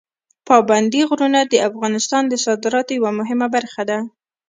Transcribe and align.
پابندي 0.47 1.01
غرونه 1.09 1.39
د 1.43 1.53
افغانستان 1.69 2.23
د 2.27 2.33
صادراتو 2.45 2.91
یوه 2.99 3.11
مهمه 3.19 3.47
برخه 3.55 3.83
ده. 3.89 3.99